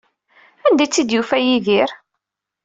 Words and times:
Anda 0.65 0.81
ay 0.83 0.89
tt-id-yufa 0.89 1.37
Yidir? 1.39 1.89